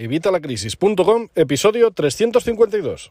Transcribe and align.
Evitalacrisis.com, 0.00 1.26
episodio 1.34 1.90
352. 1.90 3.10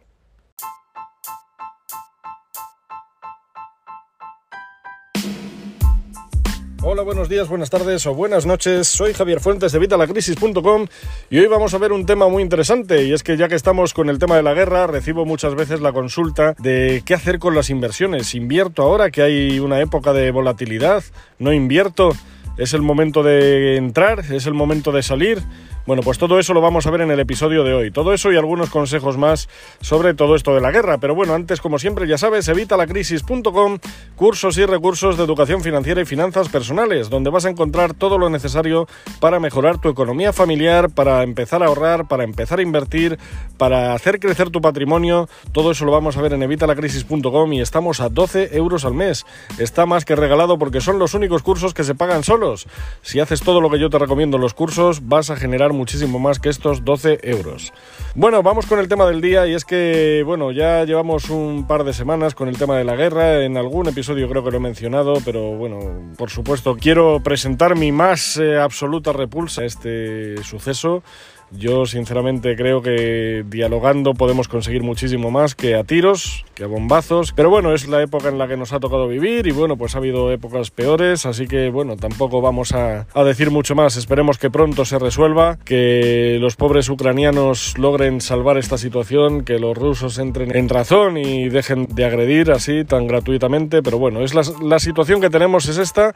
Hola, 6.82 7.02
buenos 7.02 7.28
días, 7.28 7.50
buenas 7.50 7.70
tardes 7.70 8.06
o 8.06 8.14
buenas 8.14 8.46
noches. 8.46 8.88
Soy 8.88 9.12
Javier 9.12 9.42
Fuentes 9.42 9.74
de 9.74 9.80
Vitalacrisis.com 9.80 10.88
y 11.30 11.40
hoy 11.40 11.48
vamos 11.48 11.74
a 11.74 11.78
ver 11.78 11.92
un 11.92 12.06
tema 12.06 12.30
muy 12.30 12.42
interesante 12.42 13.04
y 13.04 13.12
es 13.12 13.22
que 13.22 13.36
ya 13.36 13.50
que 13.50 13.56
estamos 13.56 13.94
con 13.94 14.10
el 14.10 14.18
tema 14.18 14.38
de 14.38 14.44
la 14.44 14.54
guerra, 14.54 14.88
recibo 14.88 15.26
muchas 15.26 15.56
veces 15.56 15.82
la 15.82 15.92
consulta 15.92 16.56
de 16.58 17.04
qué 17.06 17.14
hacer 17.14 17.38
con 17.38 17.54
las 17.54 17.70
inversiones. 17.70 18.34
¿Invierto 18.34 18.84
ahora 18.84 19.12
que 19.12 19.24
hay 19.24 19.60
una 19.60 19.82
época 19.82 20.14
de 20.14 20.32
volatilidad? 20.32 21.04
¿No 21.38 21.52
invierto? 21.52 22.14
¿Es 22.58 22.74
el 22.74 22.82
momento 22.82 23.24
de 23.24 23.76
entrar? 23.76 24.20
¿Es 24.32 24.46
el 24.46 24.54
momento 24.54 24.94
de 24.94 25.04
salir? 25.04 25.44
Bueno, 25.88 26.02
pues 26.04 26.18
todo 26.18 26.38
eso 26.38 26.54
lo 26.54 26.60
vamos 26.60 26.86
a 26.86 26.92
ver 26.92 27.00
en 27.00 27.12
el 27.12 27.20
episodio 27.22 27.64
de 27.64 27.74
hoy. 27.74 27.92
Todo 27.92 28.14
eso 28.14 28.30
y 28.30 28.36
algunos 28.36 28.70
consejos 28.70 29.18
más 29.18 29.48
sobre 29.80 30.14
todo 30.14 30.36
esto 30.36 30.54
de 30.54 30.60
la 30.60 30.70
guerra. 30.70 30.98
Pero 30.98 31.16
bueno, 31.16 31.34
antes, 31.34 31.62
como 31.62 31.80
siempre, 31.80 32.06
ya 32.10 32.18
sabes, 32.18 32.50
evitalacrisis.com, 32.50 33.78
cursos 34.18 34.58
y 34.58 34.66
recursos 34.66 35.16
de 35.16 35.24
educación 35.24 35.62
financiera 35.62 36.02
y 36.02 36.06
finanzas 36.06 36.50
personales, 36.50 37.10
donde 37.10 37.30
vas 37.30 37.46
a 37.46 37.50
encontrar 37.50 37.94
todo 37.94 38.18
lo 38.18 38.30
necesario 38.30 38.86
para 39.22 39.40
mejorar 39.40 39.80
tu 39.80 39.88
economía 39.88 40.34
familiar, 40.34 40.90
para 40.90 41.24
empezar 41.24 41.64
a 41.64 41.68
ahorrar, 41.68 42.10
para 42.10 42.26
empezar 42.26 42.60
a 42.60 42.64
invertir, 42.64 43.18
para 43.58 43.94
hacer 43.94 44.20
crecer 44.20 44.50
tu 44.50 44.60
patrimonio. 44.60 45.30
Todo 45.54 45.72
eso 45.72 45.86
lo 45.86 45.94
vamos 45.94 46.18
a 46.18 46.22
ver 46.22 46.34
en 46.34 46.44
evitalacrisis.com 46.44 47.54
y 47.54 47.62
estamos 47.62 48.02
a 48.02 48.10
12 48.10 48.58
euros 48.58 48.84
al 48.84 48.94
mes. 48.94 49.26
Está 49.58 49.86
más 49.86 50.04
que 50.04 50.18
regalado 50.18 50.58
porque 50.58 50.82
son 50.82 51.00
los 51.00 51.14
únicos 51.14 51.44
cursos 51.44 51.74
que 51.74 51.86
se 51.86 51.96
pagan 51.96 52.26
solos. 52.26 52.68
Si 53.04 53.22
haces 53.22 53.40
todo 53.40 53.62
lo 53.62 53.70
que 53.70 53.80
yo 53.80 53.90
te 53.90 53.98
recomiendo 53.98 54.36
en 54.36 54.42
los 54.42 54.54
cursos, 54.54 55.08
vas 55.08 55.30
a 55.30 55.38
generar 55.38 55.77
muchísimo 55.78 56.20
más 56.20 56.40
que 56.40 56.50
estos 56.50 56.84
12 56.84 57.20
euros. 57.24 57.72
Bueno, 58.16 58.44
vamos 58.44 58.66
con 58.66 58.80
el 58.80 58.88
tema 58.88 59.06
del 59.06 59.22
día 59.22 59.48
y 59.48 59.54
es 59.54 59.64
que, 59.64 60.24
bueno, 60.26 60.52
ya 60.52 60.84
llevamos 60.84 61.30
un 61.30 61.68
par 61.68 61.84
de 61.84 61.94
semanas 61.94 62.36
con 62.36 62.50
el 62.50 62.58
tema 62.58 62.78
de 62.78 62.84
la 62.84 62.96
guerra. 62.96 63.44
En 63.44 63.56
algún 63.58 63.88
episodio 63.88 64.28
creo 64.28 64.44
que 64.44 64.52
lo 64.52 64.58
he 64.58 64.62
mencionado, 64.62 65.20
pero 65.24 65.52
bueno, 65.52 66.14
por 66.18 66.30
supuesto, 66.30 66.76
quiero 66.76 67.22
presentar 67.24 67.76
mi 67.76 67.92
más 67.92 68.38
eh, 68.38 68.58
absoluta 68.58 69.14
repulsa 69.14 69.62
a 69.62 69.66
este 69.66 70.44
suceso. 70.44 71.04
Yo 71.52 71.86
sinceramente 71.86 72.56
creo 72.58 72.82
que 72.82 73.46
dialogando 73.48 74.14
podemos 74.14 74.50
conseguir 74.50 74.84
muchísimo 74.84 75.32
más 75.32 75.56
que 75.56 75.76
a 75.76 75.86
tiros, 75.86 76.46
que 76.56 76.66
a 76.66 76.68
bombazos. 76.68 77.32
Pero 77.32 77.50
bueno, 77.50 77.74
es 77.74 77.88
la 77.88 78.02
época 78.02 78.28
en 78.28 78.38
la 78.38 78.48
que 78.48 78.58
nos 78.58 78.74
ha 78.74 78.80
tocado 78.80 79.08
vivir 79.08 79.48
y 79.48 79.52
bueno, 79.52 79.78
pues 79.78 79.96
ha 79.96 80.00
habido 80.00 80.32
épocas 80.32 80.72
peores, 80.72 81.26
así 81.26 81.48
que 81.48 81.70
bueno, 81.70 81.96
tampoco 81.96 82.42
vamos 82.42 82.74
a, 82.74 83.06
decir 83.24 83.50
mucho 83.50 83.76
más. 83.76 83.96
Esperemos 83.96 84.38
que 84.38 84.50
pronto 84.50 84.84
se 84.84 85.00
resuelva, 85.00 85.58
que 85.64 86.38
los 86.42 86.58
pobres 86.58 86.90
ucranianos 86.90 87.78
logren 87.78 88.20
salvar 88.20 88.58
esta 88.58 88.78
situación, 88.78 89.46
que 89.46 89.58
los 89.58 89.78
rusos 89.78 90.18
entren 90.20 90.56
en 90.56 90.68
razón 90.68 91.18
y 91.18 91.48
dejen 91.48 91.88
de 91.88 92.06
agredir 92.06 92.52
así 92.52 92.84
tan 92.84 93.08
gratuitamente. 93.08 93.82
Pero 93.82 94.00
bueno, 94.00 94.22
es 94.22 94.34
la, 94.34 94.42
la 94.62 94.80
situación 94.80 95.22
que 95.22 95.30
tenemos 95.30 95.70
es 95.70 95.78
esta 95.78 96.14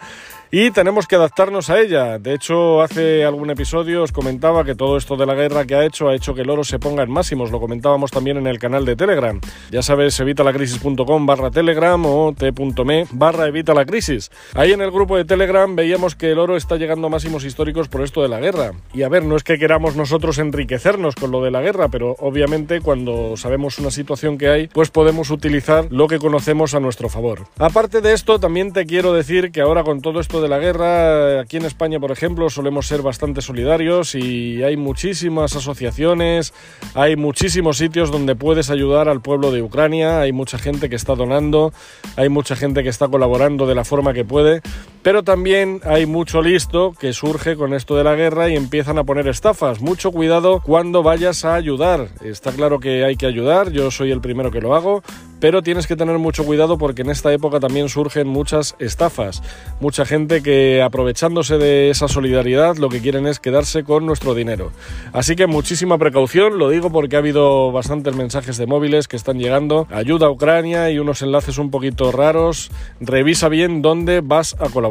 y 0.52 0.70
tenemos 0.72 1.08
que 1.08 1.16
adaptarnos 1.16 1.70
a 1.70 1.80
ella. 1.80 2.20
De 2.20 2.34
hecho, 2.34 2.82
hace 2.82 3.24
algún 3.24 3.50
episodio 3.52 4.04
os 4.04 4.12
comentaba 4.12 4.66
que 4.66 4.76
todo 4.76 4.98
esto 4.98 5.16
de 5.16 5.26
la 5.26 5.34
guerra 5.34 5.66
que 5.66 5.76
ha 5.76 5.86
hecho 5.86 6.10
ha 6.10 6.16
hecho 6.16 6.36
que 6.36 6.42
el 6.42 6.50
oro 6.50 6.66
se 6.66 6.78
ponga 6.78 7.04
en 7.04 7.10
máximos. 7.10 7.52
Lo 7.52 7.62
comentábamos 7.62 8.12
también 8.12 8.36
en 8.36 8.48
el 8.48 8.60
canal 8.60 8.84
de 8.84 8.98
Telegram. 8.98 9.40
Ya 9.72 9.82
sabes, 9.82 10.20
evitalacrisis.com 10.20 11.26
barra 11.26 11.52
Telegram 11.52 12.06
o 12.06 12.34
t.me 12.34 13.08
barra 13.12 13.48
evita 13.48 13.74
la 13.74 13.86
crisis. 13.86 14.30
Ahí 14.54 14.74
en 14.74 14.82
el 14.82 14.92
grupo 14.92 15.16
de 15.16 15.24
Telegram 15.24 15.74
veíamos 15.74 16.16
que 16.16 16.32
el 16.32 16.40
oro 16.40 16.58
está 16.58 16.76
llegando 16.76 17.08
a 17.08 17.10
máximos 17.10 17.46
históricos 17.46 17.88
por 17.88 18.02
esto 18.02 18.22
de 18.22 18.28
la 18.28 18.42
guerra. 18.42 18.74
Y 18.94 19.04
a 19.04 19.10
ver, 19.10 19.24
no 19.24 19.38
es 19.38 19.44
que 19.44 19.58
queramos 19.58 19.96
nosotros 19.96 20.38
enriquecernos 20.38 21.16
con 21.16 21.32
lo 21.32 21.42
de 21.42 21.52
la 21.52 21.62
guerra, 21.62 21.88
pero 21.88 22.18
obviamente 22.20 22.82
cuando 22.82 23.38
sabemos 23.38 23.80
una 23.80 23.90
situación 23.90 24.38
que 24.38 24.50
hay, 24.50 24.68
pues 24.68 24.92
podemos 24.92 25.30
utilizar 25.30 25.88
lo 25.92 26.08
que 26.08 26.20
conocemos 26.20 26.74
a 26.74 26.82
nuestro 26.82 27.08
favor. 27.08 27.48
Aparte 27.58 28.02
de 28.02 28.12
esto, 28.12 28.38
también 28.38 28.74
te 28.74 28.86
quiero 28.86 29.14
decir 29.14 29.54
que 29.54 29.62
ahora 29.62 29.86
con 29.86 30.02
todo 30.02 30.20
esto 30.20 30.41
de 30.42 30.50
la 30.50 30.60
guerra, 30.60 31.40
aquí 31.40 31.58
en 31.58 31.66
España, 31.66 32.00
por 32.00 32.12
ejemplo, 32.12 32.50
solemos 32.50 32.88
ser 32.88 33.02
bastante 33.02 33.42
solidarios 33.42 34.16
y 34.16 34.64
hay 34.64 34.76
muchísimas 34.76 35.56
asociaciones, 35.56 36.54
hay 36.94 37.16
muchísimos 37.16 37.78
sitios 37.78 38.12
donde 38.12 38.36
puedes 38.36 38.70
ayudar 38.70 39.08
al 39.08 39.22
pueblo 39.22 39.52
de 39.52 39.62
Ucrania, 39.62 40.22
hay 40.22 40.32
mucha 40.32 40.58
gente 40.58 40.90
que 40.90 40.96
está 40.96 41.16
donando, 41.16 41.74
hay 42.16 42.30
mucha 42.30 42.56
gente 42.56 42.84
que 42.84 42.90
está 42.90 43.08
colaborando 43.08 43.68
de 43.68 43.76
la 43.76 43.86
forma 43.86 44.14
que 44.14 44.26
puede, 44.26 44.62
pero 45.02 45.24
también 45.24 45.82
hay 45.84 46.06
mucho 46.06 46.42
listo 46.42 46.94
que 47.00 47.14
surge 47.14 47.56
con 47.56 47.74
esto 47.74 47.96
de 47.96 48.04
la 48.04 48.16
guerra 48.16 48.50
y 48.50 48.56
empiezan 48.56 48.98
a 48.98 49.04
poner 49.04 49.28
estafas. 49.28 49.82
Mucho 49.82 50.12
cuidado 50.12 50.62
cuando 50.62 51.02
vayas 51.02 51.44
a 51.44 51.56
ayudar. 51.56 52.10
Está 52.24 52.52
claro 52.52 52.80
que 52.80 53.04
hay 53.04 53.16
que 53.16 53.26
ayudar, 53.26 53.72
yo 53.72 53.90
soy 53.90 54.12
el 54.12 54.22
primero 54.22 54.52
que 54.52 54.62
lo 54.62 54.76
hago, 54.76 55.02
pero 55.40 55.64
tienes 55.64 55.88
que 55.88 55.96
tener 55.96 56.20
mucho 56.20 56.46
cuidado 56.46 56.78
porque 56.78 57.02
en 57.02 57.10
esta 57.10 57.34
época 57.34 57.60
también 57.60 57.90
surgen 57.90 58.28
muchas 58.28 58.76
estafas. 58.78 59.42
Mucha 59.80 60.06
gente 60.06 60.44
que 60.44 60.84
aprovechándose 60.84 61.58
de 61.58 61.90
esa 61.90 62.08
solidaridad 62.08 62.78
lo 62.78 62.90
que 62.90 63.02
quieren 63.02 63.26
es 63.26 63.40
quedarse 63.40 63.84
con 63.84 64.06
nuestro 64.06 64.36
dinero. 64.36 64.72
Así 65.14 65.36
que 65.36 65.48
muchísima 65.48 65.98
precaución, 65.98 66.60
lo 66.60 66.70
digo 66.70 66.92
porque 66.92 67.16
ha 67.16 67.20
habido 67.20 67.72
bastantes 67.72 68.16
mensajes 68.16 68.58
de 68.58 68.68
móviles 68.68 69.08
que 69.08 69.16
están 69.16 69.40
llegando. 69.40 69.88
Ayuda 69.90 70.28
a 70.28 70.32
Ucrania 70.32 70.92
y 70.92 71.00
unos 71.00 71.24
enlaces 71.24 71.58
un 71.58 71.72
poquito 71.72 72.12
raros. 72.12 72.70
Revisa 73.00 73.50
bien 73.50 73.82
dónde 73.82 74.22
vas 74.22 74.56
a 74.60 74.70
colaborar. 74.70 74.91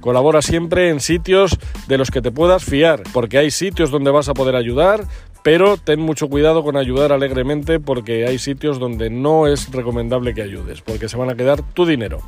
Colabora 0.00 0.42
siempre 0.42 0.90
en 0.90 1.00
sitios 1.00 1.58
de 1.88 1.98
los 1.98 2.10
que 2.10 2.22
te 2.22 2.30
puedas 2.30 2.64
fiar, 2.64 3.02
porque 3.12 3.38
hay 3.38 3.50
sitios 3.50 3.90
donde 3.90 4.10
vas 4.10 4.28
a 4.28 4.34
poder 4.34 4.56
ayudar, 4.56 5.04
pero 5.42 5.76
ten 5.78 6.00
mucho 6.00 6.28
cuidado 6.28 6.62
con 6.62 6.76
ayudar 6.76 7.12
alegremente 7.12 7.80
porque 7.80 8.26
hay 8.26 8.38
sitios 8.38 8.78
donde 8.78 9.08
no 9.08 9.46
es 9.46 9.70
recomendable 9.72 10.34
que 10.34 10.42
ayudes, 10.42 10.82
porque 10.82 11.08
se 11.08 11.16
van 11.16 11.30
a 11.30 11.34
quedar 11.34 11.62
tu 11.62 11.86
dinero. 11.86 12.20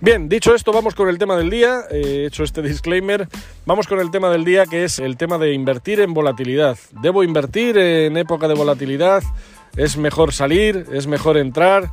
Bien, 0.00 0.28
dicho 0.28 0.54
esto, 0.54 0.72
vamos 0.72 0.94
con 0.94 1.08
el 1.08 1.18
tema 1.18 1.36
del 1.36 1.50
día. 1.50 1.82
He 1.90 2.26
hecho 2.26 2.42
este 2.42 2.62
disclaimer. 2.62 3.28
Vamos 3.66 3.86
con 3.86 4.00
el 4.00 4.10
tema 4.10 4.30
del 4.30 4.44
día 4.44 4.64
que 4.64 4.84
es 4.84 4.98
el 4.98 5.16
tema 5.16 5.38
de 5.38 5.52
invertir 5.52 6.00
en 6.00 6.14
volatilidad. 6.14 6.78
¿Debo 7.02 7.22
invertir 7.22 7.76
en 7.76 8.16
época 8.16 8.48
de 8.48 8.54
volatilidad? 8.54 9.22
¿Es 9.76 9.96
mejor 9.96 10.32
salir? 10.32 10.86
¿Es 10.92 11.06
mejor 11.06 11.36
entrar? 11.36 11.90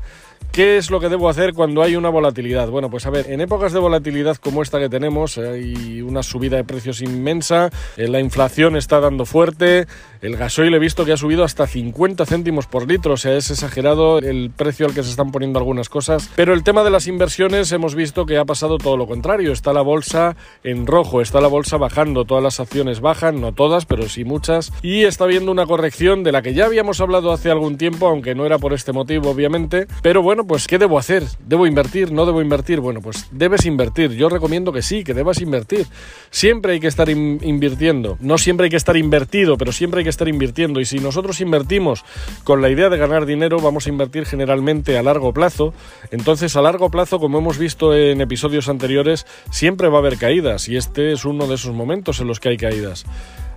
¿Qué 0.52 0.76
es 0.76 0.92
lo 0.92 1.00
que 1.00 1.08
debo 1.08 1.30
hacer 1.30 1.54
cuando 1.54 1.82
hay 1.82 1.96
una 1.96 2.10
volatilidad? 2.10 2.70
Bueno, 2.70 2.90
pues 2.90 3.06
a 3.06 3.10
ver, 3.10 3.32
en 3.32 3.40
épocas 3.40 3.72
de 3.72 3.80
volatilidad 3.80 4.36
como 4.36 4.62
esta 4.62 4.80
que 4.80 4.90
tenemos, 4.90 5.38
hay 5.38 6.02
una 6.02 6.24
subida 6.24 6.58
de 6.58 6.66
precios 6.66 7.02
inmensa, 7.02 7.70
eh, 7.96 8.10
la 8.10 8.20
inflación 8.20 8.76
está 8.76 9.00
dando 9.00 9.26
fuerte, 9.26 9.88
el 10.22 10.36
gasoil 10.36 10.74
he 10.74 10.80
visto 10.80 11.06
que 11.06 11.14
ha 11.14 11.18
subido 11.18 11.46
hasta 11.46 11.68
50 11.68 12.26
céntimos 12.26 12.68
por 12.68 12.86
litro, 12.86 13.14
o 13.14 13.18
sea, 13.18 13.38
es 13.38 13.50
exagerado 13.50 14.20
el 14.20 14.52
precio 14.54 14.86
al 14.86 14.94
que 14.94 15.04
se 15.04 15.10
están 15.10 15.32
poniendo 15.32 15.58
algunas 15.58 15.88
cosas. 15.88 16.30
Pero 16.36 16.54
el 16.54 16.64
tema 16.64 16.84
de 16.84 16.92
las 16.92 17.08
inversiones 17.08 17.72
hemos 17.72 17.96
visto 17.96 18.26
que 18.26 18.38
ha 18.38 18.44
pasado 18.44 18.78
todo 18.78 18.98
lo 18.98 19.08
contrario. 19.08 19.54
Está 19.54 19.72
la 19.72 19.82
bolsa 19.82 20.36
en 20.66 20.86
rojo, 20.86 21.22
está 21.22 21.40
la 21.40 21.48
bolsa 21.48 21.78
bajando, 21.78 22.26
todas 22.26 22.44
las 22.44 22.60
acciones 22.60 23.00
bajan, 23.00 23.40
no 23.40 23.54
todas, 23.54 23.86
pero 23.86 24.10
sí 24.10 24.26
muchas. 24.26 24.74
Y 24.82 25.04
está 25.04 25.24
habiendo 25.24 25.52
una 25.52 25.66
corrección 25.66 26.24
de 26.24 26.34
la 26.34 26.42
que 26.42 26.54
ya 26.54 26.66
habíamos 26.66 27.00
hablado 27.00 27.32
hace 27.32 27.50
algún 27.50 27.78
tiempo, 27.78 28.08
aunque 28.08 28.36
no 28.36 28.46
era 28.46 28.60
por 28.60 28.74
este 28.74 28.92
motivo, 28.92 29.32
obviamente. 29.32 29.88
Pero 30.02 30.22
bueno, 30.22 30.41
pues 30.46 30.68
¿qué 30.68 30.78
debo 30.78 30.98
hacer? 30.98 31.24
¿Debo 31.46 31.68
invertir? 31.68 32.12
¿No 32.12 32.26
debo 32.26 32.42
invertir? 32.42 32.80
Bueno, 32.80 33.02
pues 33.02 33.28
debes 33.32 33.66
invertir. 33.66 34.12
Yo 34.12 34.30
recomiendo 34.30 34.72
que 34.72 34.82
sí, 34.82 35.04
que 35.04 35.14
debas 35.14 35.42
invertir. 35.42 35.88
Siempre 36.30 36.74
hay 36.74 36.80
que 36.80 36.88
estar 36.88 37.10
invirtiendo. 37.10 38.18
No 38.20 38.38
siempre 38.38 38.66
hay 38.66 38.70
que 38.70 38.78
estar 38.78 38.98
invertido, 38.98 39.58
pero 39.58 39.72
siempre 39.72 40.00
hay 40.00 40.04
que 40.04 40.10
estar 40.10 40.28
invirtiendo. 40.28 40.80
Y 40.80 40.86
si 40.86 41.00
nosotros 41.00 41.42
invertimos 41.42 42.04
con 42.44 42.62
la 42.62 42.70
idea 42.70 42.90
de 42.90 42.98
ganar 42.98 43.26
dinero, 43.26 43.60
vamos 43.60 43.88
a 43.88 43.90
invertir 43.90 44.26
generalmente 44.26 44.98
a 44.98 45.04
largo 45.04 45.34
plazo. 45.34 45.74
Entonces, 46.12 46.56
a 46.56 46.62
largo 46.62 46.90
plazo, 46.90 47.20
como 47.20 47.40
hemos 47.40 47.58
visto 47.58 47.96
en 47.96 48.22
episodios 48.22 48.70
anteriores, 48.70 49.26
siempre 49.52 49.90
va 49.90 49.98
a 49.98 50.02
haber 50.02 50.18
caídas. 50.18 50.70
Y 50.70 50.78
este 50.78 51.12
es 51.12 51.26
uno 51.26 51.48
de 51.48 51.56
esos 51.56 51.74
momentos 51.74 52.20
en 52.20 52.28
los 52.28 52.40
que 52.40 52.50
hay 52.50 52.58
caídas. 52.58 53.06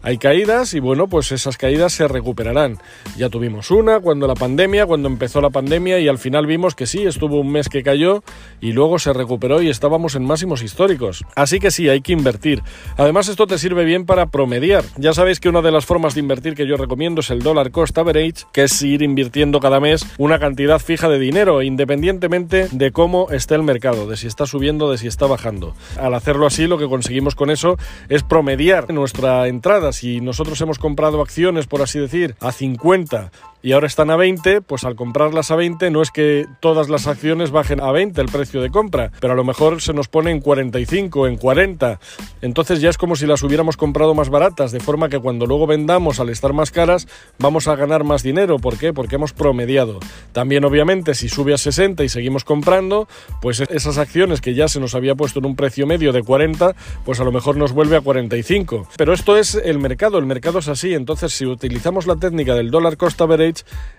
Hay 0.05 0.19
caídas 0.19 0.75
y 0.75 0.81
bueno, 0.81 1.09
pues 1.09 1.33
esas 1.33 1.57
caídas 1.57 1.95
se 1.95 2.07
recuperarán. 2.07 2.77
Ya 3.17 3.31
tuvimos 3.31 3.71
una 3.71 4.01
cuando 4.01 4.27
la 4.27 4.35
pandemia, 4.35 4.85
cuando 4.85 5.09
empezó 5.09 5.41
la 5.41 5.49
pandemia 5.49 5.99
y 5.99 6.09
al 6.09 6.19
final 6.19 6.47
vimos 6.47 6.75
que 6.75 6.87
sí, 6.87 7.05
estuvo 7.07 7.41
un 7.41 7.51
mes 7.51 7.71
que 7.71 7.83
cayó 7.83 8.23
y 8.61 8.73
luego 8.73 8.99
se 8.99 9.15
recuperó 9.15 9.63
y 9.63 9.71
estábamos 9.71 10.15
en 10.15 10.27
máximos 10.27 10.63
históricos. 10.63 11.25
Así 11.35 11.59
que 11.59 11.71
sí, 11.71 11.89
hay 11.89 12.03
que 12.03 12.13
invertir. 12.13 12.63
Además 12.99 13.29
esto 13.29 13.47
te 13.47 13.57
sirve 13.57 13.87
bien 13.87 14.05
para 14.05 14.27
promediar. 14.27 14.85
Ya 14.99 15.15
sabéis 15.15 15.41
que 15.41 15.49
una 15.49 15.63
de 15.63 15.73
las 15.73 15.87
formas 15.87 16.13
de 16.13 16.21
invertir 16.21 16.55
que 16.55 16.67
yo 16.67 16.77
recomiendo 16.77 17.23
es 17.23 17.31
el 17.31 17.41
dólar 17.41 17.71
cost 17.71 17.97
average, 17.97 18.45
que 18.53 18.65
es 18.65 18.83
ir 18.83 19.01
invirtiendo 19.01 19.59
cada 19.59 19.81
mes 19.81 20.05
una 20.19 20.39
cantidad 20.39 20.81
fija 20.81 21.09
de 21.09 21.19
dinero, 21.19 21.63
independientemente 21.63 22.69
de 22.71 22.93
cómo 22.93 23.31
esté 23.31 23.55
el 23.55 23.63
mercado, 23.63 24.07
de 24.07 24.19
si 24.19 24.27
está 24.27 24.45
subiendo, 24.45 24.91
de 24.91 24.99
si 24.99 25.07
está 25.07 25.27
bajando. 25.27 25.75
Al 25.99 26.13
hacerlo 26.13 26.47
así, 26.47 26.67
lo 26.67 26.77
que 26.77 26.89
conseguimos 26.89 27.35
con 27.35 27.49
eso 27.49 27.79
es 28.11 28.23
promediar 28.23 28.93
nuestra 28.93 29.49
entrada 29.49 29.94
si 29.95 30.21
nosotros 30.21 30.61
hemos 30.61 30.79
comprado 30.79 31.23
acciones, 31.23 31.67
por 31.67 31.83
así 31.83 31.99
decir, 31.99 32.37
a 32.41 32.53
50 32.53 33.31
y 33.65 33.73
ahora 33.73 33.87
están 33.87 34.11
a 34.11 34.17
20, 34.17 34.61
pues 34.61 34.85
al 34.85 34.95
comprarlas 34.95 35.51
a 35.51 35.57
20 35.57 35.91
no 35.91 36.03
es 36.03 36.11
que 36.11 36.45
todas 36.61 36.91
las 36.91 37.07
acciones 37.07 37.51
bajen 37.51 37.81
a 37.81 37.91
20 37.93 38.21
el 38.21 38.29
precio 38.29 38.61
de 38.61 38.69
compra, 38.69 39.11
pero 39.21 39.33
a 39.33 39.37
lo 39.37 39.43
mejor 39.43 39.81
se 39.81 39.95
nos 39.95 40.07
pone 40.07 40.31
en 40.31 40.41
45, 40.41 41.27
en 41.27 41.39
40. 41.39 41.99
Entonces 42.43 42.83
ya 42.83 42.91
es 42.91 42.99
como 42.99 43.17
si 43.17 43.27
las 43.27 43.43
hubiéramos 43.43 43.79
comprado 43.79 44.15
más 44.15 44.29
baratas, 44.29 44.71
de 44.71 44.81
forma 44.81 45.09
que 45.09 45.19
cuando 45.19 45.47
luego 45.47 45.67
vendamos 45.67 46.21
al 46.21 46.29
estar 46.29 46.53
más 46.53 46.71
caras 46.71 47.09
vamos 47.39 47.67
a 47.67 47.75
ganar 47.75 48.05
más 48.05 48.23
dinero. 48.23 48.59
¿Por 48.59 48.77
qué? 48.77 48.93
Porque 48.93 49.15
hemos 49.15 49.33
promediado. 49.33 49.99
También 50.33 50.67
obviamente 50.67 51.15
si 51.15 51.31
sube 51.31 51.55
a 51.55 51.59
60 51.59 52.05
y 52.05 52.11
seguimos 52.11 52.45
comprando, 52.45 53.09
pues 53.41 53.61
esas 53.61 53.97
acciones 53.97 54.43
que 54.43 54.53
ya 54.53 54.69
se 54.69 54.79
nos 54.79 54.95
había 54.95 55.15
puesto 55.15 55.39
en 55.39 55.47
un 55.47 55.57
precio 55.57 55.87
medio 55.87 56.13
de 56.13 56.23
40, 56.23 56.77
pues 57.07 57.19
a 57.19 57.25
lo 57.25 57.33
mejor 57.33 57.57
nos 57.57 57.73
vuelve 57.73 57.97
a 57.97 58.03
45. 58.03 58.89
Pero 58.99 59.15
esto 59.15 59.39
es 59.39 59.55
el 59.55 59.79
mercado, 59.79 60.19
el 60.19 60.27
mercado 60.27 60.59
es 60.59 60.69
así. 60.69 60.93
Entonces 60.93 61.33
si 61.33 61.47
utilizamos 61.47 62.07
la 62.07 62.17
técnica 62.17 62.55
del 62.55 62.71
dólar 62.71 62.99
cost 62.99 63.19
average, 63.23 63.54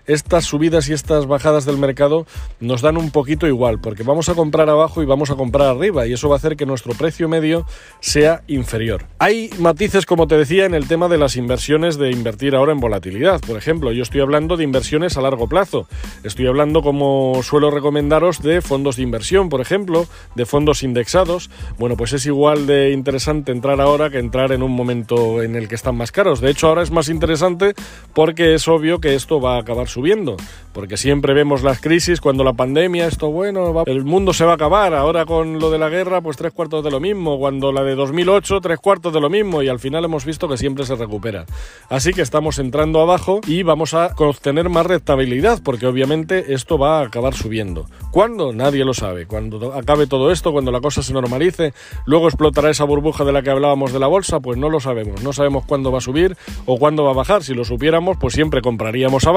estas 0.06 0.44
subidas 0.44 0.88
y 0.88 0.92
estas 0.92 1.26
bajadas 1.26 1.64
del 1.64 1.78
mercado 1.78 2.26
nos 2.60 2.80
dan 2.80 2.96
un 2.96 3.10
poquito 3.10 3.46
igual, 3.46 3.80
porque 3.80 4.02
vamos 4.02 4.28
a 4.28 4.34
comprar 4.34 4.70
abajo 4.70 5.02
y 5.02 5.06
vamos 5.06 5.30
a 5.30 5.34
comprar 5.34 5.68
arriba, 5.68 6.06
y 6.06 6.12
eso 6.12 6.28
va 6.28 6.36
a 6.36 6.38
hacer 6.38 6.56
que 6.56 6.66
nuestro 6.66 6.94
precio 6.94 7.28
medio 7.28 7.66
sea 8.00 8.42
inferior. 8.46 9.06
Hay 9.18 9.50
matices, 9.58 10.06
como 10.06 10.26
te 10.26 10.36
decía, 10.36 10.64
en 10.64 10.74
el 10.74 10.88
tema 10.88 11.08
de 11.08 11.18
las 11.18 11.36
inversiones 11.36 11.98
de 11.98 12.10
invertir 12.10 12.54
ahora 12.54 12.72
en 12.72 12.80
volatilidad. 12.80 13.40
Por 13.40 13.56
ejemplo, 13.56 13.92
yo 13.92 14.02
estoy 14.02 14.20
hablando 14.20 14.56
de 14.56 14.64
inversiones 14.64 15.16
a 15.16 15.22
largo 15.22 15.48
plazo. 15.48 15.88
Estoy 16.22 16.46
hablando, 16.46 16.82
como 16.82 17.42
suelo 17.42 17.70
recomendaros, 17.70 18.42
de 18.42 18.60
fondos 18.60 18.96
de 18.96 19.02
inversión, 19.02 19.48
por 19.48 19.60
ejemplo, 19.60 20.06
de 20.34 20.46
fondos 20.46 20.82
indexados. 20.82 21.50
Bueno, 21.78 21.96
pues 21.96 22.12
es 22.12 22.26
igual 22.26 22.66
de 22.66 22.92
interesante 22.92 23.52
entrar 23.52 23.80
ahora 23.80 24.10
que 24.10 24.18
entrar 24.18 24.52
en 24.52 24.62
un 24.62 24.72
momento 24.72 25.42
en 25.42 25.56
el 25.56 25.68
que 25.68 25.74
están 25.74 25.96
más 25.96 26.12
caros. 26.12 26.40
De 26.40 26.50
hecho, 26.50 26.68
ahora 26.68 26.82
es 26.82 26.90
más 26.90 27.08
interesante 27.08 27.74
porque 28.14 28.54
es 28.54 28.68
obvio 28.68 29.00
que 29.00 29.14
esto 29.14 29.40
va 29.40 29.45
a 29.54 29.60
acabar 29.60 29.88
subiendo, 29.88 30.36
porque 30.72 30.96
siempre 30.96 31.32
vemos 31.32 31.62
las 31.62 31.80
crisis 31.80 32.20
cuando 32.20 32.44
la 32.44 32.52
pandemia, 32.52 33.06
esto 33.06 33.30
bueno, 33.30 33.84
el 33.86 34.04
mundo 34.04 34.32
se 34.32 34.44
va 34.44 34.52
a 34.52 34.54
acabar, 34.56 34.94
ahora 34.94 35.24
con 35.24 35.58
lo 35.58 35.70
de 35.70 35.78
la 35.78 35.88
guerra, 35.88 36.20
pues 36.20 36.36
tres 36.36 36.52
cuartos 36.52 36.82
de 36.82 36.90
lo 36.90 36.98
mismo, 36.98 37.38
cuando 37.38 37.72
la 37.72 37.82
de 37.84 37.94
2008, 37.94 38.60
tres 38.60 38.78
cuartos 38.80 39.12
de 39.12 39.20
lo 39.20 39.30
mismo, 39.30 39.62
y 39.62 39.68
al 39.68 39.78
final 39.78 40.04
hemos 40.04 40.24
visto 40.24 40.48
que 40.48 40.56
siempre 40.56 40.84
se 40.84 40.96
recupera. 40.96 41.46
Así 41.88 42.12
que 42.12 42.22
estamos 42.22 42.58
entrando 42.58 43.00
abajo 43.00 43.40
y 43.46 43.62
vamos 43.62 43.94
a 43.94 44.14
obtener 44.18 44.68
más 44.68 44.86
rentabilidad, 44.86 45.60
porque 45.62 45.86
obviamente 45.86 46.52
esto 46.52 46.78
va 46.78 46.98
a 46.98 47.06
acabar 47.06 47.34
subiendo. 47.34 47.86
¿Cuándo? 48.10 48.52
Nadie 48.52 48.84
lo 48.84 48.94
sabe. 48.94 49.26
Cuando 49.26 49.72
acabe 49.74 50.06
todo 50.06 50.32
esto, 50.32 50.52
cuando 50.52 50.72
la 50.72 50.80
cosa 50.80 51.02
se 51.02 51.12
normalice, 51.12 51.72
luego 52.06 52.28
explotará 52.28 52.70
esa 52.70 52.84
burbuja 52.84 53.24
de 53.24 53.32
la 53.32 53.42
que 53.42 53.50
hablábamos 53.50 53.92
de 53.92 53.98
la 53.98 54.06
bolsa, 54.06 54.40
pues 54.40 54.58
no 54.58 54.68
lo 54.70 54.80
sabemos. 54.80 55.22
No 55.22 55.32
sabemos 55.32 55.64
cuándo 55.66 55.92
va 55.92 55.98
a 55.98 56.00
subir 56.02 56.36
o 56.64 56.78
cuándo 56.78 57.04
va 57.04 57.10
a 57.10 57.14
bajar. 57.14 57.44
Si 57.44 57.54
lo 57.54 57.64
supiéramos, 57.64 58.16
pues 58.18 58.34
siempre 58.34 58.60
compraríamos 58.60 59.26
abajo 59.26 59.35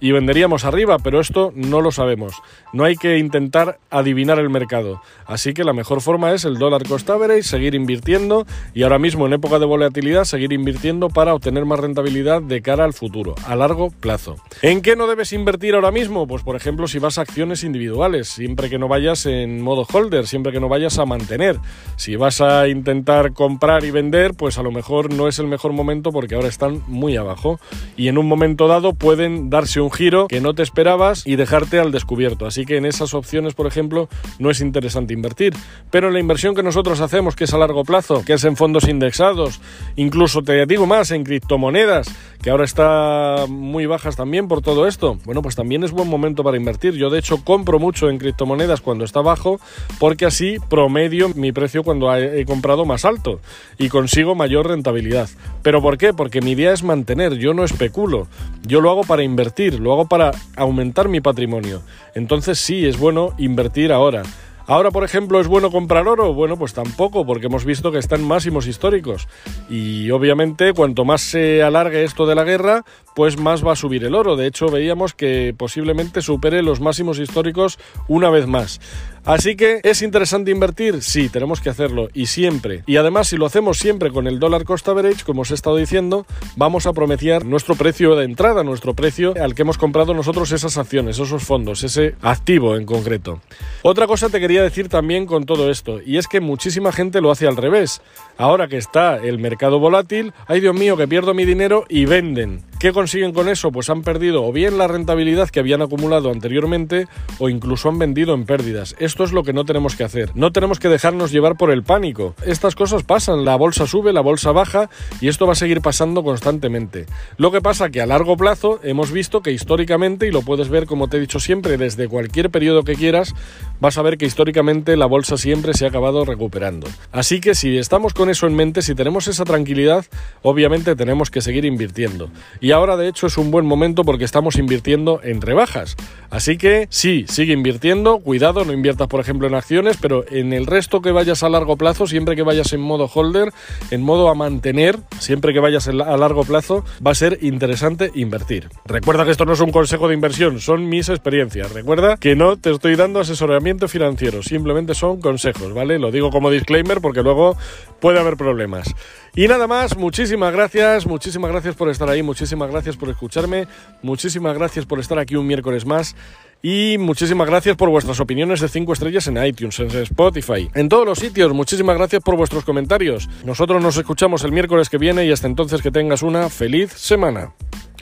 y 0.00 0.12
venderíamos 0.12 0.64
arriba, 0.64 0.98
pero 0.98 1.20
esto 1.20 1.52
no 1.54 1.80
lo 1.80 1.92
sabemos. 1.92 2.34
No 2.72 2.84
hay 2.84 2.96
que 2.96 3.18
intentar 3.18 3.78
adivinar 3.90 4.38
el 4.38 4.50
mercado. 4.50 5.02
Así 5.26 5.54
que 5.54 5.64
la 5.64 5.72
mejor 5.72 6.00
forma 6.00 6.32
es 6.32 6.44
el 6.44 6.58
dólar 6.58 6.82
cost 6.88 7.08
average, 7.10 7.44
seguir 7.44 7.74
invirtiendo 7.74 8.46
y 8.74 8.82
ahora 8.82 8.98
mismo 8.98 9.26
en 9.26 9.34
época 9.34 9.58
de 9.58 9.66
volatilidad 9.66 10.24
seguir 10.24 10.52
invirtiendo 10.52 11.08
para 11.08 11.34
obtener 11.34 11.64
más 11.64 11.80
rentabilidad 11.80 12.42
de 12.42 12.62
cara 12.62 12.84
al 12.84 12.94
futuro, 12.94 13.34
a 13.46 13.54
largo 13.56 13.90
plazo. 13.90 14.36
¿En 14.62 14.82
qué 14.82 14.96
no 14.96 15.06
debes 15.06 15.32
invertir 15.32 15.74
ahora 15.74 15.90
mismo? 15.90 16.26
Pues 16.26 16.42
por 16.42 16.56
ejemplo 16.56 16.88
si 16.88 16.98
vas 16.98 17.18
a 17.18 17.22
acciones 17.22 17.64
individuales, 17.64 18.28
siempre 18.28 18.70
que 18.70 18.78
no 18.78 18.88
vayas 18.88 19.26
en 19.26 19.60
modo 19.60 19.86
holder, 19.90 20.26
siempre 20.26 20.52
que 20.52 20.60
no 20.60 20.68
vayas 20.68 20.98
a 20.98 21.06
mantener. 21.06 21.58
Si 21.96 22.16
vas 22.16 22.40
a 22.40 22.68
intentar 22.68 23.32
comprar 23.32 23.84
y 23.84 23.90
vender, 23.90 24.34
pues 24.34 24.58
a 24.58 24.62
lo 24.62 24.72
mejor 24.72 25.12
no 25.12 25.28
es 25.28 25.38
el 25.38 25.46
mejor 25.46 25.72
momento 25.72 26.12
porque 26.12 26.34
ahora 26.34 26.48
están 26.48 26.82
muy 26.86 27.16
abajo 27.16 27.60
y 27.96 28.08
en 28.08 28.18
un 28.18 28.26
momento 28.26 28.68
dado 28.68 28.94
pueden 29.10 29.50
darse 29.50 29.80
un 29.80 29.90
giro 29.90 30.28
que 30.28 30.40
no 30.40 30.54
te 30.54 30.62
esperabas 30.62 31.26
y 31.26 31.34
dejarte 31.34 31.80
al 31.80 31.90
descubierto. 31.90 32.46
Así 32.46 32.64
que 32.64 32.76
en 32.76 32.86
esas 32.86 33.12
opciones, 33.12 33.54
por 33.54 33.66
ejemplo, 33.66 34.08
no 34.38 34.52
es 34.52 34.60
interesante 34.60 35.12
invertir. 35.14 35.52
Pero 35.90 36.10
la 36.10 36.20
inversión 36.20 36.54
que 36.54 36.62
nosotros 36.62 37.00
hacemos, 37.00 37.34
que 37.34 37.42
es 37.42 37.52
a 37.52 37.58
largo 37.58 37.82
plazo, 37.82 38.24
que 38.24 38.34
es 38.34 38.44
en 38.44 38.54
fondos 38.54 38.86
indexados, 38.86 39.60
incluso 39.96 40.42
te 40.42 40.64
digo 40.64 40.86
más, 40.86 41.10
en 41.10 41.24
criptomonedas, 41.24 42.06
que 42.40 42.50
ahora 42.50 42.64
está 42.64 43.46
muy 43.48 43.86
bajas 43.86 44.14
también 44.14 44.46
por 44.46 44.62
todo 44.62 44.86
esto, 44.86 45.18
bueno, 45.24 45.42
pues 45.42 45.56
también 45.56 45.82
es 45.82 45.90
buen 45.90 46.08
momento 46.08 46.44
para 46.44 46.56
invertir. 46.56 46.94
Yo 46.94 47.10
de 47.10 47.18
hecho 47.18 47.42
compro 47.44 47.80
mucho 47.80 48.08
en 48.08 48.18
criptomonedas 48.18 48.80
cuando 48.80 49.04
está 49.04 49.22
bajo, 49.22 49.58
porque 49.98 50.24
así 50.24 50.58
promedio 50.68 51.30
mi 51.34 51.50
precio 51.50 51.82
cuando 51.82 52.14
he 52.14 52.44
comprado 52.44 52.84
más 52.84 53.04
alto 53.04 53.40
y 53.76 53.88
consigo 53.88 54.36
mayor 54.36 54.68
rentabilidad. 54.68 55.28
¿Pero 55.62 55.82
por 55.82 55.98
qué? 55.98 56.14
Porque 56.14 56.40
mi 56.40 56.52
idea 56.52 56.72
es 56.72 56.84
mantener, 56.84 57.34
yo 57.34 57.54
no 57.54 57.64
especulo, 57.64 58.28
yo 58.62 58.80
lo 58.80 58.90
hago 58.90 58.99
para 59.02 59.22
invertir, 59.22 59.80
lo 59.80 59.92
hago 59.92 60.06
para 60.06 60.32
aumentar 60.56 61.08
mi 61.08 61.20
patrimonio. 61.20 61.82
Entonces 62.14 62.58
sí, 62.58 62.86
es 62.86 62.98
bueno 62.98 63.34
invertir 63.38 63.92
ahora. 63.92 64.22
Ahora, 64.70 64.92
por 64.92 65.02
ejemplo, 65.02 65.40
¿es 65.40 65.48
bueno 65.48 65.72
comprar 65.72 66.06
oro? 66.06 66.32
Bueno, 66.32 66.56
pues 66.56 66.74
tampoco, 66.74 67.26
porque 67.26 67.46
hemos 67.46 67.64
visto 67.64 67.90
que 67.90 67.98
está 67.98 68.14
en 68.14 68.22
máximos 68.22 68.68
históricos. 68.68 69.26
Y 69.68 70.12
obviamente, 70.12 70.72
cuanto 70.74 71.04
más 71.04 71.22
se 71.22 71.60
alargue 71.64 72.04
esto 72.04 72.24
de 72.24 72.36
la 72.36 72.44
guerra, 72.44 72.84
pues 73.16 73.36
más 73.36 73.66
va 73.66 73.72
a 73.72 73.76
subir 73.76 74.04
el 74.04 74.14
oro. 74.14 74.36
De 74.36 74.46
hecho, 74.46 74.68
veíamos 74.68 75.12
que 75.12 75.52
posiblemente 75.58 76.22
supere 76.22 76.62
los 76.62 76.80
máximos 76.80 77.18
históricos 77.18 77.80
una 78.06 78.30
vez 78.30 78.46
más. 78.46 78.80
Así 79.24 79.54
que, 79.54 79.80
¿es 79.82 80.02
interesante 80.02 80.50
invertir? 80.50 81.02
Sí, 81.02 81.28
tenemos 81.28 81.60
que 81.60 81.70
hacerlo 81.70 82.08
y 82.14 82.26
siempre. 82.26 82.82
Y 82.86 82.96
además, 82.96 83.28
si 83.28 83.36
lo 83.36 83.46
hacemos 83.46 83.78
siempre 83.78 84.10
con 84.10 84.26
el 84.26 84.38
dólar 84.38 84.64
cost 84.64 84.88
average, 84.88 85.24
como 85.24 85.42
os 85.42 85.50
he 85.50 85.54
estado 85.54 85.76
diciendo, 85.76 86.26
vamos 86.56 86.86
a 86.86 86.92
promediar 86.92 87.44
nuestro 87.44 87.74
precio 87.74 88.16
de 88.16 88.24
entrada, 88.24 88.64
nuestro 88.64 88.94
precio 88.94 89.34
al 89.40 89.54
que 89.54 89.62
hemos 89.62 89.78
comprado 89.78 90.14
nosotros 90.14 90.52
esas 90.52 90.78
acciones, 90.78 91.18
esos 91.18 91.44
fondos, 91.44 91.84
ese 91.84 92.14
activo 92.22 92.76
en 92.76 92.86
concreto. 92.86 93.40
Otra 93.82 94.06
cosa 94.06 94.30
te 94.30 94.40
quería 94.40 94.62
decir 94.62 94.88
también 94.88 95.26
con 95.26 95.44
todo 95.44 95.70
esto, 95.70 96.00
y 96.04 96.16
es 96.16 96.26
que 96.26 96.40
muchísima 96.40 96.92
gente 96.92 97.20
lo 97.20 97.30
hace 97.30 97.46
al 97.46 97.56
revés. 97.56 98.00
Ahora 98.38 98.68
que 98.68 98.78
está 98.78 99.16
el 99.16 99.38
mercado 99.38 99.78
volátil, 99.78 100.32
ay 100.46 100.60
Dios 100.60 100.74
mío, 100.74 100.96
que 100.96 101.06
pierdo 101.06 101.34
mi 101.34 101.44
dinero 101.44 101.84
y 101.88 102.06
venden. 102.06 102.69
¿Qué 102.80 102.92
consiguen 102.92 103.34
con 103.34 103.50
eso? 103.50 103.70
Pues 103.72 103.90
han 103.90 104.00
perdido 104.00 104.42
o 104.42 104.52
bien 104.52 104.78
la 104.78 104.88
rentabilidad 104.88 105.50
que 105.50 105.60
habían 105.60 105.82
acumulado 105.82 106.30
anteriormente 106.30 107.08
o 107.38 107.50
incluso 107.50 107.90
han 107.90 107.98
vendido 107.98 108.32
en 108.32 108.46
pérdidas. 108.46 108.96
Esto 108.98 109.22
es 109.22 109.32
lo 109.32 109.42
que 109.42 109.52
no 109.52 109.66
tenemos 109.66 109.96
que 109.96 110.04
hacer. 110.04 110.30
No 110.34 110.50
tenemos 110.50 110.78
que 110.78 110.88
dejarnos 110.88 111.30
llevar 111.30 111.58
por 111.58 111.70
el 111.70 111.82
pánico. 111.82 112.34
Estas 112.46 112.74
cosas 112.74 113.02
pasan, 113.02 113.44
la 113.44 113.54
bolsa 113.56 113.86
sube, 113.86 114.14
la 114.14 114.22
bolsa 114.22 114.52
baja 114.52 114.88
y 115.20 115.28
esto 115.28 115.46
va 115.46 115.52
a 115.52 115.56
seguir 115.56 115.82
pasando 115.82 116.24
constantemente. 116.24 117.04
Lo 117.36 117.52
que 117.52 117.60
pasa 117.60 117.90
que 117.90 118.00
a 118.00 118.06
largo 118.06 118.38
plazo 118.38 118.80
hemos 118.82 119.12
visto 119.12 119.42
que 119.42 119.52
históricamente, 119.52 120.26
y 120.26 120.30
lo 120.30 120.40
puedes 120.40 120.70
ver 120.70 120.86
como 120.86 121.08
te 121.08 121.18
he 121.18 121.20
dicho 121.20 121.38
siempre, 121.38 121.76
desde 121.76 122.08
cualquier 122.08 122.48
periodo 122.48 122.82
que 122.82 122.94
quieras, 122.94 123.34
vas 123.78 123.98
a 123.98 124.02
ver 124.02 124.16
que 124.16 124.24
históricamente 124.24 124.96
la 124.96 125.04
bolsa 125.04 125.36
siempre 125.36 125.74
se 125.74 125.84
ha 125.84 125.88
acabado 125.88 126.24
recuperando. 126.24 126.86
Así 127.12 127.42
que 127.42 127.54
si 127.54 127.76
estamos 127.76 128.14
con 128.14 128.30
eso 128.30 128.46
en 128.46 128.56
mente, 128.56 128.80
si 128.80 128.94
tenemos 128.94 129.28
esa 129.28 129.44
tranquilidad, 129.44 130.06
obviamente 130.40 130.96
tenemos 130.96 131.30
que 131.30 131.42
seguir 131.42 131.66
invirtiendo. 131.66 132.30
Y 132.70 132.72
ahora 132.72 132.96
de 132.96 133.08
hecho 133.08 133.26
es 133.26 133.36
un 133.36 133.50
buen 133.50 133.66
momento 133.66 134.04
porque 134.04 134.22
estamos 134.22 134.54
invirtiendo 134.54 135.18
en 135.24 135.40
rebajas. 135.40 135.96
Así 136.30 136.56
que 136.56 136.86
sí, 136.88 137.24
sigue 137.28 137.52
invirtiendo, 137.52 138.20
cuidado, 138.20 138.64
no 138.64 138.72
inviertas 138.72 139.08
por 139.08 139.18
ejemplo 139.18 139.48
en 139.48 139.56
acciones, 139.56 139.96
pero 140.00 140.24
en 140.30 140.52
el 140.52 140.66
resto 140.66 141.02
que 141.02 141.10
vayas 141.10 141.42
a 141.42 141.48
largo 141.48 141.76
plazo, 141.76 142.06
siempre 142.06 142.36
que 142.36 142.44
vayas 142.44 142.72
en 142.72 142.80
modo 142.80 143.10
holder, 143.12 143.52
en 143.90 144.02
modo 144.02 144.28
a 144.28 144.36
mantener, 144.36 145.00
siempre 145.18 145.52
que 145.52 145.58
vayas 145.58 145.88
a 145.88 145.92
largo 145.92 146.44
plazo, 146.44 146.84
va 147.04 147.10
a 147.10 147.16
ser 147.16 147.40
interesante 147.42 148.12
invertir. 148.14 148.68
Recuerda 148.84 149.24
que 149.24 149.32
esto 149.32 149.46
no 149.46 149.54
es 149.54 149.60
un 149.60 149.72
consejo 149.72 150.06
de 150.06 150.14
inversión, 150.14 150.60
son 150.60 150.88
mis 150.88 151.08
experiencias. 151.08 151.72
Recuerda 151.72 152.18
que 152.18 152.36
no 152.36 152.56
te 152.56 152.70
estoy 152.70 152.94
dando 152.94 153.18
asesoramiento 153.18 153.88
financiero, 153.88 154.44
simplemente 154.44 154.94
son 154.94 155.20
consejos, 155.20 155.74
¿vale? 155.74 155.98
Lo 155.98 156.12
digo 156.12 156.30
como 156.30 156.52
disclaimer 156.52 157.00
porque 157.00 157.24
luego 157.24 157.56
puede 157.98 158.20
haber 158.20 158.36
problemas. 158.36 158.94
Y 159.34 159.46
nada 159.46 159.66
más, 159.66 159.96
muchísimas 159.96 160.52
gracias, 160.52 161.06
muchísimas 161.06 161.50
gracias 161.50 161.76
por 161.76 161.88
estar 161.88 162.08
ahí, 162.08 162.22
muchísimas 162.22 162.70
gracias 162.70 162.96
por 162.96 163.08
escucharme, 163.08 163.68
muchísimas 164.02 164.56
gracias 164.56 164.86
por 164.86 164.98
estar 164.98 165.18
aquí 165.18 165.36
un 165.36 165.46
miércoles 165.46 165.86
más. 165.86 166.16
Y 166.62 166.98
muchísimas 166.98 167.48
gracias 167.48 167.74
por 167.76 167.88
vuestras 167.88 168.20
opiniones 168.20 168.60
de 168.60 168.68
5 168.68 168.92
estrellas 168.92 169.26
en 169.28 169.42
iTunes, 169.42 169.80
en 169.80 169.90
Spotify, 169.90 170.68
en 170.74 170.90
todos 170.90 171.06
los 171.06 171.18
sitios. 171.18 171.54
Muchísimas 171.54 171.96
gracias 171.96 172.22
por 172.22 172.36
vuestros 172.36 172.64
comentarios. 172.64 173.30
Nosotros 173.44 173.82
nos 173.82 173.96
escuchamos 173.96 174.44
el 174.44 174.52
miércoles 174.52 174.90
que 174.90 174.98
viene 174.98 175.24
y 175.24 175.32
hasta 175.32 175.46
entonces 175.46 175.80
que 175.80 175.90
tengas 175.90 176.22
una 176.22 176.50
feliz 176.50 176.92
semana. 176.92 177.54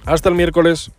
Hasta 0.04 0.28
el 0.28 0.34
miércoles. 0.34 0.90